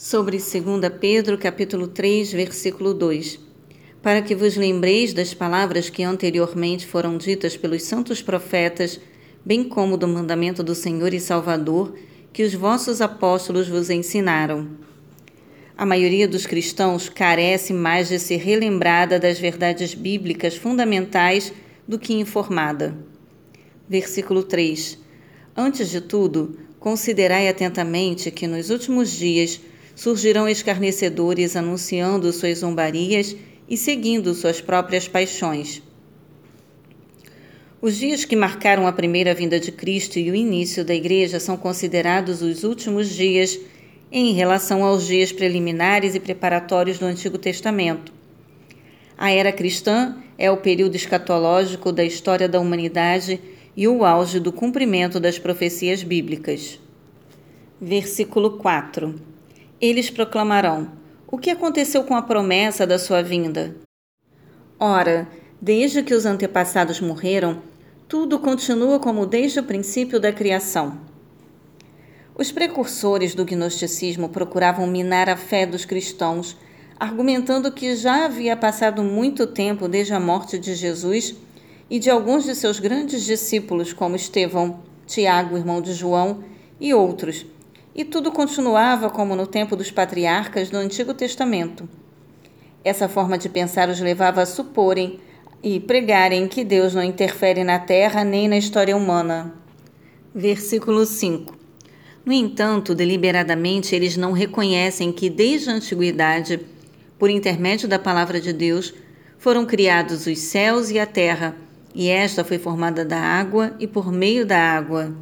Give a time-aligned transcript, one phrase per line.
[0.00, 0.52] sobre 2
[1.00, 3.40] Pedro, capítulo 3, versículo 2.
[4.00, 9.00] Para que vos lembreis das palavras que anteriormente foram ditas pelos santos profetas,
[9.44, 11.96] bem como do mandamento do Senhor e Salvador,
[12.32, 14.68] que os vossos apóstolos vos ensinaram.
[15.76, 21.52] A maioria dos cristãos carece mais de ser relembrada das verdades bíblicas fundamentais
[21.88, 22.96] do que informada.
[23.88, 24.96] Versículo 3.
[25.56, 29.60] Antes de tudo, considerai atentamente que nos últimos dias
[29.98, 33.34] surgirão escarnecedores anunciando suas zombarias
[33.68, 35.82] e seguindo suas próprias paixões.
[37.82, 41.56] Os dias que marcaram a primeira vinda de Cristo e o início da Igreja são
[41.56, 43.58] considerados os últimos dias
[44.12, 48.12] em relação aos dias preliminares e preparatórios do Antigo Testamento.
[49.16, 53.40] A era cristã é o período escatológico da história da humanidade
[53.76, 56.78] e o auge do cumprimento das profecias bíblicas.
[57.80, 59.36] Versículo 4
[59.80, 60.90] eles proclamarão:
[61.26, 63.76] O que aconteceu com a promessa da sua vinda?
[64.78, 65.28] Ora,
[65.60, 67.62] desde que os antepassados morreram,
[68.08, 71.00] tudo continua como desde o princípio da criação.
[72.34, 76.56] Os precursores do gnosticismo procuravam minar a fé dos cristãos,
[76.98, 81.34] argumentando que já havia passado muito tempo desde a morte de Jesus
[81.90, 86.44] e de alguns de seus grandes discípulos, como Estevão, Tiago, irmão de João,
[86.80, 87.44] e outros
[87.98, 91.88] e tudo continuava como no tempo dos patriarcas do Antigo Testamento.
[92.84, 95.18] Essa forma de pensar os levava a suporem
[95.60, 99.52] e pregarem que Deus não interfere na terra nem na história humana.
[100.32, 101.58] Versículo 5.
[102.24, 106.60] No entanto, deliberadamente eles não reconhecem que desde a antiguidade,
[107.18, 108.94] por intermédio da palavra de Deus,
[109.38, 111.56] foram criados os céus e a terra,
[111.92, 115.12] e esta foi formada da água e por meio da água.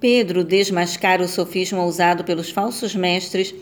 [0.00, 3.54] Pedro desmascara o sofisma usado pelos falsos mestres,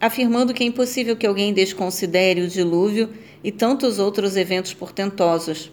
[0.00, 3.10] afirmando que é impossível que alguém desconsidere o dilúvio
[3.42, 5.72] e tantos outros eventos portentosos,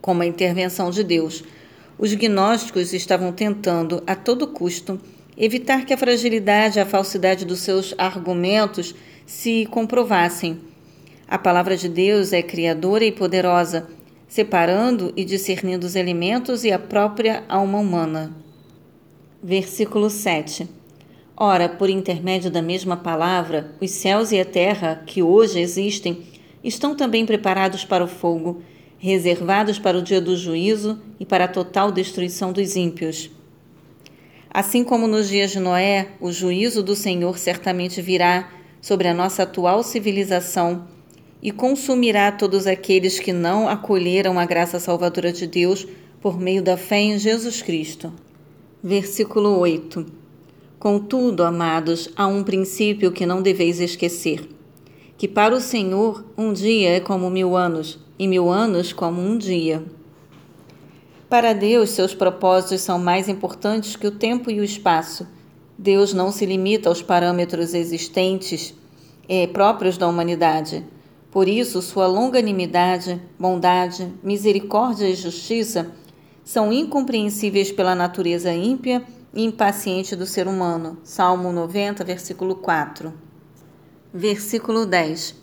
[0.00, 1.44] como a intervenção de Deus.
[1.96, 5.00] Os gnósticos estavam tentando, a todo custo,
[5.38, 8.92] evitar que a fragilidade e a falsidade dos seus argumentos
[9.24, 10.58] se comprovassem.
[11.28, 13.88] A palavra de Deus é criadora e poderosa,
[14.26, 18.41] separando e discernindo os elementos e a própria alma humana.
[19.44, 20.68] Versículo 7.
[21.36, 26.22] Ora, por intermédio da mesma palavra, os céus e a terra, que hoje existem,
[26.62, 28.62] estão também preparados para o fogo,
[28.98, 33.32] reservados para o dia do juízo e para a total destruição dos ímpios.
[34.48, 38.48] Assim como nos dias de Noé, o juízo do Senhor certamente virá
[38.80, 40.86] sobre a nossa atual civilização
[41.42, 45.84] e consumirá todos aqueles que não acolheram a graça salvadora de Deus
[46.20, 48.12] por meio da fé em Jesus Cristo.
[48.84, 50.04] Versículo 8.
[50.76, 54.48] Contudo, amados, há um princípio que não deveis esquecer:
[55.16, 59.38] que para o Senhor um dia é como mil anos, e mil anos como um
[59.38, 59.84] dia.
[61.28, 65.28] Para Deus, seus propósitos são mais importantes que o tempo e o espaço.
[65.78, 68.74] Deus não se limita aos parâmetros existentes
[69.28, 70.84] é, próprios da humanidade.
[71.30, 75.92] Por isso, sua longanimidade, bondade, misericórdia e justiça
[76.44, 79.02] são incompreensíveis pela natureza ímpia
[79.34, 80.98] e impaciente do ser humano.
[81.04, 83.12] Salmo 90, versículo 4.
[84.12, 85.34] Versículo 10.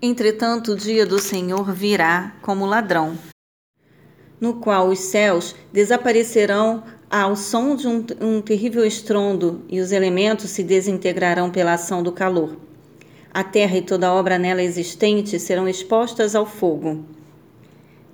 [0.00, 3.18] Entretanto, o dia do Senhor virá como ladrão,
[4.40, 10.50] no qual os céus desaparecerão ao som de um, um terrível estrondo e os elementos
[10.50, 12.56] se desintegrarão pela ação do calor.
[13.32, 17.04] A terra e toda obra nela existente serão expostas ao fogo.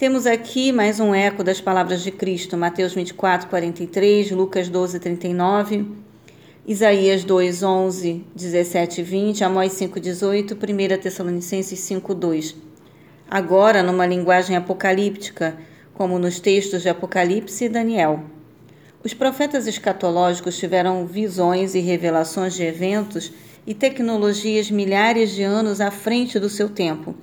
[0.03, 5.87] Temos aqui mais um eco das palavras de Cristo, Mateus 24, 43, Lucas 12, 39,
[6.67, 12.57] Isaías 2, 11, 17 e 20, Amós 5, 18, 1 Tessalonicenses 5, 2.
[13.31, 15.57] Agora, numa linguagem apocalíptica,
[15.95, 18.25] como nos textos de Apocalipse e Daniel.
[19.05, 23.33] Os profetas escatológicos tiveram visões e revelações de eventos
[23.65, 27.15] e tecnologias milhares de anos à frente do seu tempo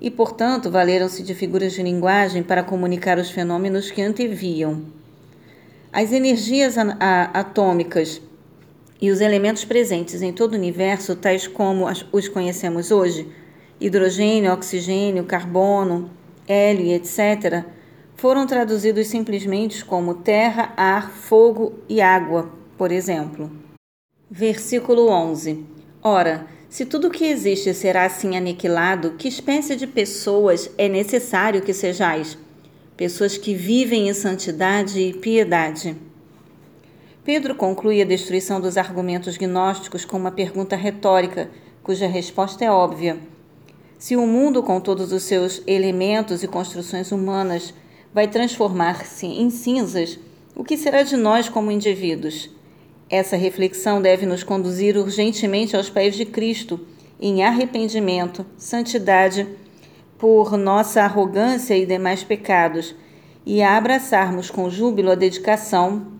[0.00, 4.82] e, portanto, valeram-se de figuras de linguagem para comunicar os fenômenos que anteviam.
[5.92, 6.76] As energias
[7.32, 8.20] atômicas
[9.00, 13.28] e os elementos presentes em todo o universo, tais como os conhecemos hoje,
[13.80, 16.10] hidrogênio, oxigênio, carbono,
[16.46, 17.64] hélio etc.,
[18.14, 23.50] foram traduzidos simplesmente como terra, ar, fogo e água, por exemplo.
[24.30, 25.64] Versículo 11.
[26.02, 26.46] Ora,
[26.76, 32.36] se tudo que existe será assim aniquilado, que espécie de pessoas é necessário que sejais?
[32.94, 35.96] Pessoas que vivem em santidade e piedade.
[37.24, 41.50] Pedro conclui a destruição dos argumentos gnósticos com uma pergunta retórica,
[41.82, 43.18] cuja resposta é óbvia.
[43.98, 47.72] Se o mundo, com todos os seus elementos e construções humanas,
[48.12, 50.18] vai transformar-se em cinzas,
[50.54, 52.50] o que será de nós como indivíduos?
[53.08, 56.80] Essa reflexão deve nos conduzir urgentemente aos pés de Cristo,
[57.20, 59.46] em arrependimento, santidade,
[60.18, 62.96] por nossa arrogância e demais pecados,
[63.44, 66.14] e a abraçarmos com júbilo a dedicação,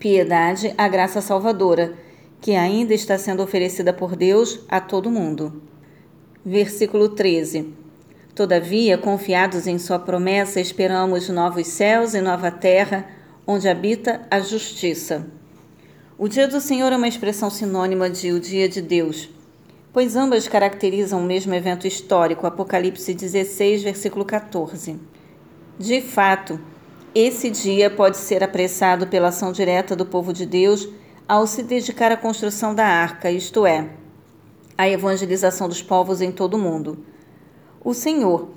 [0.00, 1.94] piedade, à graça salvadora,
[2.40, 5.62] que ainda está sendo oferecida por Deus a todo mundo.
[6.44, 7.74] Versículo 13.
[8.34, 13.06] Todavia, confiados em Sua promessa, esperamos novos céus e nova terra,
[13.46, 15.37] onde habita a justiça.
[16.20, 19.30] O dia do Senhor é uma expressão sinônima de o dia de Deus,
[19.92, 24.98] pois ambas caracterizam o mesmo evento histórico, Apocalipse 16, versículo 14.
[25.78, 26.58] De fato,
[27.14, 30.88] esse dia pode ser apressado pela ação direta do povo de Deus
[31.28, 33.88] ao se dedicar à construção da arca, isto é,
[34.76, 36.98] à evangelização dos povos em todo o mundo.
[37.80, 38.48] O Senhor,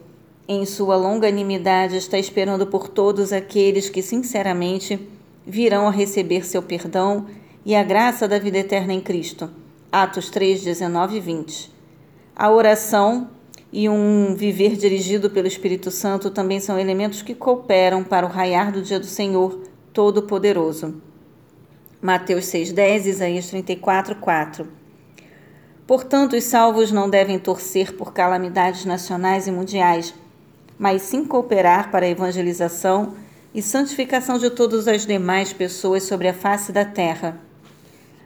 [0.48, 5.08] em sua longanimidade, está esperando por todos aqueles que sinceramente
[5.46, 7.28] virão a receber seu perdão
[7.66, 9.50] e a graça da vida eterna em Cristo.
[9.92, 11.72] Atos 3, 19 e 20.
[12.36, 13.30] A oração
[13.72, 18.72] e um viver dirigido pelo Espírito Santo também são elementos que cooperam para o raiar
[18.72, 19.62] do dia do Senhor
[19.94, 21.02] Todo-Poderoso.
[22.02, 24.68] Mateus 6,10, Isaías 34, 4.
[25.86, 30.16] Portanto, os salvos não devem torcer por calamidades nacionais e mundiais,
[30.80, 33.14] mas sim cooperar para a evangelização
[33.54, 37.51] e santificação de todas as demais pessoas sobre a face da terra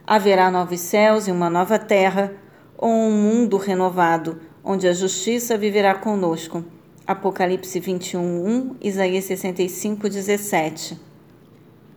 [0.08, 2.32] Haverá novos céus e uma nova terra,
[2.78, 6.64] ou um mundo renovado, onde a justiça viverá conosco.
[7.08, 11.00] Apocalipse 21, 1, Isaías 65, 17.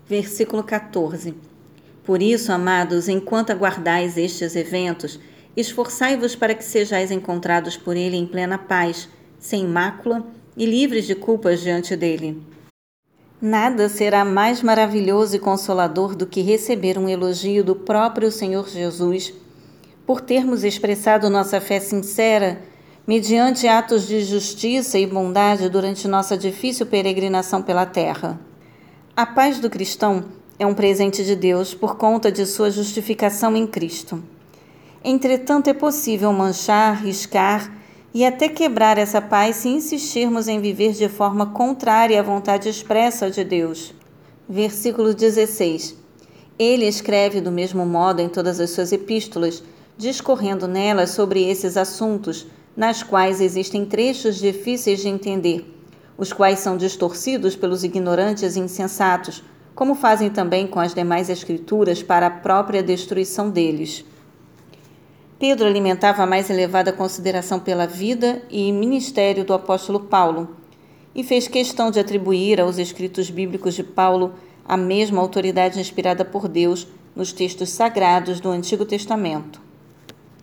[0.09, 1.35] Versículo 14.
[2.03, 5.21] Por isso, amados, enquanto aguardais estes eventos,
[5.55, 9.07] esforçai-vos para que sejais encontrados por ele em plena paz,
[9.39, 10.27] sem mácula
[10.57, 12.41] e livres de culpas diante dele.
[13.41, 19.33] Nada será mais maravilhoso e consolador do que receber um elogio do próprio Senhor Jesus
[20.05, 22.61] por termos expressado nossa fé sincera
[23.07, 28.41] mediante atos de justiça e bondade durante nossa difícil peregrinação pela terra.
[29.17, 30.25] A paz do cristão
[30.59, 34.21] é um presente de Deus por conta de sua justificação em Cristo.
[35.05, 37.73] Entretanto, é possível manchar, riscar
[38.15, 43.31] e até quebrar essa paz se insistirmos em viver de forma contrária à vontade expressa
[43.31, 43.95] de Deus.
[44.49, 45.95] Versículo 16.
[46.59, 49.63] Ele escreve do mesmo modo em todas as suas epístolas,
[49.97, 52.47] discorrendo nelas sobre esses assuntos,
[52.77, 55.75] nas quais existem trechos difíceis de entender,
[56.17, 59.45] os quais são distorcidos pelos ignorantes e insensatos,
[59.75, 64.05] como fazem também com as demais escrituras para a própria destruição deles.
[65.39, 70.57] Pedro alimentava a mais elevada consideração pela vida e ministério do apóstolo Paulo
[71.15, 76.49] e fez questão de atribuir aos escritos bíblicos de Paulo a mesma autoridade inspirada por
[76.49, 79.68] Deus nos textos sagrados do Antigo Testamento.